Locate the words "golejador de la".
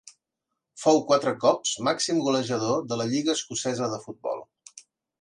2.29-3.09